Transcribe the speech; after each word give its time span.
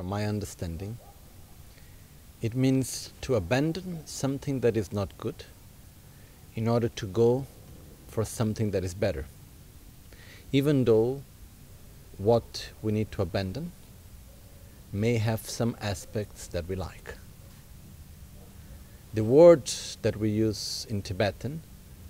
my 0.00 0.24
understanding, 0.24 0.98
it 2.40 2.54
means 2.54 3.12
to 3.20 3.34
abandon 3.34 4.06
something 4.06 4.60
that 4.60 4.76
is 4.76 4.92
not 4.92 5.16
good 5.18 5.44
in 6.54 6.66
order 6.66 6.88
to 6.88 7.06
go 7.06 7.46
for 8.08 8.24
something 8.24 8.70
that 8.70 8.84
is 8.84 8.94
better. 8.94 9.26
Even 10.52 10.84
though 10.84 11.22
what 12.18 12.70
we 12.82 12.92
need 12.92 13.10
to 13.12 13.22
abandon 13.22 13.72
may 14.92 15.16
have 15.16 15.48
some 15.48 15.76
aspects 15.80 16.46
that 16.48 16.68
we 16.68 16.76
like. 16.76 17.14
The 19.14 19.24
word 19.24 19.70
that 20.02 20.16
we 20.16 20.30
use 20.30 20.86
in 20.88 21.02
Tibetan 21.02 21.62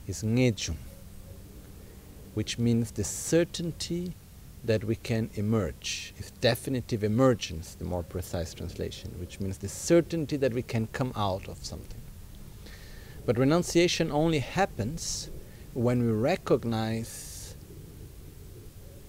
is 0.07 0.23
ngejung, 0.23 0.77
which 2.35 2.59
means 2.59 2.91
the 2.93 3.05
certainty 3.05 4.15
that 4.65 4.85
we 4.85 4.95
can 4.95 5.31
emerge. 5.35 6.15
It's 6.19 6.31
definitive 6.31 7.03
emergence, 7.03 7.75
the 7.75 7.85
more 7.85 8.03
precise 8.03 8.55
translation, 8.55 9.13
which 9.19 9.41
means 9.41 9.59
the 9.59 9.69
certainty 9.69 10.37
that 10.37 10.55
we 10.55 10.63
can 10.63 10.87
come 10.89 11.13
out 11.17 11.49
of 11.49 11.65
something. 11.65 12.01
But 13.27 13.39
renunciation 13.39 14.11
only 14.11 14.39
happens 14.39 15.31
when 15.75 16.05
we 16.05 16.13
recognize 16.13 17.55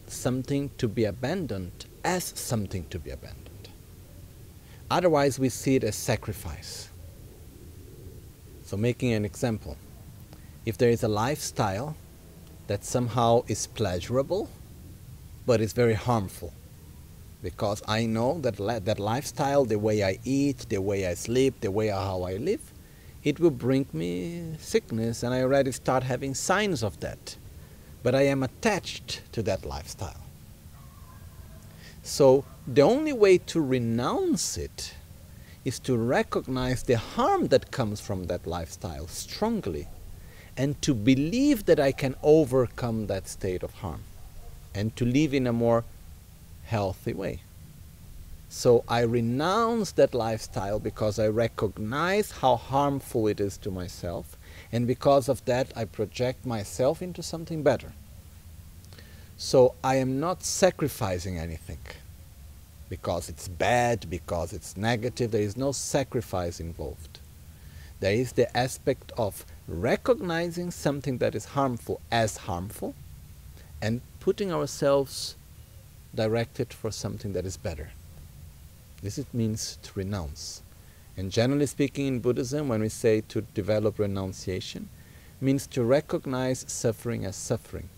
something 0.08 0.72
to 0.78 0.88
be 0.88 1.06
abandoned 1.06 1.86
as 2.04 2.24
something 2.36 2.86
to 2.90 3.00
be 3.00 3.12
abandoned. 3.12 3.70
Otherwise, 4.90 5.40
we 5.40 5.50
see 5.50 5.76
it 5.76 5.84
as 5.84 5.96
sacrifice. 5.96 6.90
So, 8.66 8.78
making 8.78 9.14
an 9.14 9.26
example, 9.26 9.78
if 10.66 10.78
there 10.78 10.90
is 10.90 11.04
a 11.04 11.08
lifestyle 11.08 11.96
that 12.68 12.86
somehow 12.86 13.44
is 13.48 13.68
pleasurable, 13.68 14.50
but 15.46 15.62
it's 15.62 15.74
very 15.74 15.94
harmful, 15.94 16.54
because 17.42 17.82
I 17.88 18.06
know 18.06 18.40
that 18.42 18.58
that 18.86 19.00
lifestyle, 19.00 19.66
the 19.66 19.80
way 19.80 20.04
I 20.04 20.20
eat, 20.24 20.66
the 20.70 20.82
way 20.82 21.08
I 21.08 21.14
sleep, 21.14 21.60
the 21.62 21.72
way 21.72 21.88
how 21.88 22.24
I 22.24 22.38
live, 22.38 22.72
it 23.24 23.40
will 23.40 23.52
bring 23.52 23.86
me 23.94 24.56
sickness, 24.60 25.24
and 25.24 25.34
I 25.34 25.42
already 25.42 25.72
start 25.72 26.04
having 26.04 26.34
signs 26.34 26.84
of 26.84 27.00
that. 27.00 27.38
But 28.04 28.16
I 28.16 28.24
am 28.24 28.44
attached 28.44 29.22
to 29.32 29.42
that 29.44 29.66
lifestyle. 29.66 30.26
So 32.04 32.44
the 32.68 32.82
only 32.82 33.14
way 33.14 33.38
to 33.38 33.62
renounce 33.62 34.58
it 34.58 34.96
is 35.64 35.80
to 35.80 35.98
recognize 35.98 36.84
the 36.84 36.98
harm 36.98 37.48
that 37.48 37.72
comes 37.72 38.02
from 38.02 38.26
that 38.26 38.46
lifestyle 38.46 39.08
strongly 39.08 39.88
and 40.58 40.82
to 40.82 40.94
believe 40.94 41.66
that 41.66 41.80
I 41.80 41.94
can 41.94 42.16
overcome 42.22 43.08
that 43.08 43.30
state 43.30 43.64
of 43.64 43.74
harm 43.76 44.04
and 44.74 44.96
to 44.96 45.06
live 45.06 45.34
in 45.34 45.48
a 45.48 45.54
more 45.54 45.84
healthy 46.66 47.14
way. 47.14 47.40
So 48.50 48.84
I 48.88 49.02
renounce 49.02 49.94
that 49.94 50.14
lifestyle 50.14 50.80
because 50.80 51.18
I 51.18 51.28
recognize 51.28 52.32
how 52.32 52.56
harmful 52.56 53.28
it 53.28 53.40
is 53.40 53.58
to 53.58 53.72
myself, 53.72 54.38
and 54.72 54.86
because 54.86 55.28
of 55.28 55.44
that, 55.46 55.72
I 55.76 55.86
project 55.86 56.46
myself 56.46 57.02
into 57.02 57.24
something 57.24 57.64
better. 57.64 57.94
So 59.38 59.74
I 59.84 59.96
am 59.96 60.20
not 60.20 60.44
sacrificing 60.44 61.40
anything 61.40 61.80
because 62.90 63.28
it's 63.28 63.48
bad, 63.48 64.08
because 64.10 64.54
it's 64.54 64.78
negative. 64.78 65.32
There 65.32 65.42
is 65.42 65.58
no 65.58 65.72
sacrifice 65.72 66.60
involved. 66.60 67.20
There 68.00 68.14
is 68.14 68.34
the 68.34 68.56
aspect 68.56 69.12
of 69.18 69.46
recognizing 69.68 70.70
something 70.70 71.18
that 71.18 71.34
is 71.34 71.46
harmful 71.46 72.02
as 72.12 72.38
harmful 72.38 72.94
and 73.82 74.02
putting 74.24 74.54
ourselves 74.54 75.36
directed 76.16 76.72
for 76.72 76.90
something 76.90 77.34
that 77.34 77.46
is 77.46 77.58
better. 77.58 77.92
This 79.02 79.18
it 79.18 79.28
means 79.34 79.78
to 79.84 79.92
renounce. 79.96 80.62
And 81.18 81.30
generally 81.30 81.66
speaking 81.66 82.08
in 82.08 82.20
Buddhism, 82.22 82.70
when 82.70 82.80
we 82.80 82.88
say 82.88 83.20
to 83.28 83.42
develop 83.42 84.00
renunciation, 84.00 84.88
means 85.42 85.68
to 85.68 85.84
recognize 85.84 86.64
suffering 86.70 87.26
as 87.26 87.36
suffering, 87.36 87.90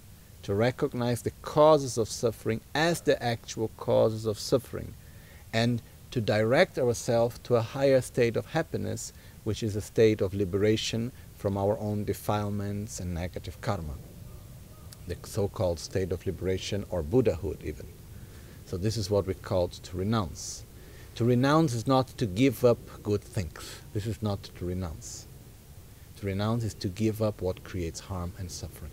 to 0.41 0.55
recognize 0.55 1.21
the 1.21 1.37
causes 1.43 1.95
of 1.95 2.09
suffering 2.09 2.59
as 2.73 3.01
the 3.01 3.21
actual 3.21 3.69
causes 3.77 4.25
of 4.25 4.39
suffering, 4.39 4.95
and 5.53 5.79
to 6.09 6.21
direct 6.21 6.79
ourselves 6.79 7.37
to 7.43 7.55
a 7.55 7.61
higher 7.61 8.01
state 8.01 8.35
of 8.35 8.47
happiness, 8.47 9.13
which 9.43 9.61
is 9.61 9.75
a 9.75 9.81
state 9.81 10.21
of 10.21 10.33
liberation 10.33 11.11
from 11.37 11.55
our 11.55 11.77
own 11.77 12.03
defilements 12.03 12.99
and 12.99 13.13
negative 13.13 13.61
karma. 13.61 13.93
The 15.07 15.15
so 15.23 15.47
called 15.47 15.79
state 15.79 16.11
of 16.11 16.25
liberation 16.25 16.85
or 16.89 17.03
Buddhahood, 17.03 17.59
even. 17.63 17.87
So, 18.65 18.77
this 18.77 18.97
is 18.97 19.09
what 19.09 19.27
we 19.27 19.35
call 19.35 19.67
to 19.67 19.97
renounce. 19.97 20.65
To 21.15 21.23
renounce 21.23 21.73
is 21.73 21.87
not 21.87 22.07
to 22.17 22.25
give 22.25 22.65
up 22.65 22.79
good 23.03 23.21
things. 23.21 23.81
This 23.93 24.05
is 24.05 24.21
not 24.21 24.43
to 24.43 24.65
renounce. 24.65 25.27
To 26.17 26.25
renounce 26.25 26.63
is 26.63 26.73
to 26.75 26.87
give 26.87 27.21
up 27.21 27.41
what 27.41 27.63
creates 27.63 27.99
harm 27.99 28.33
and 28.37 28.49
suffering. 28.49 28.91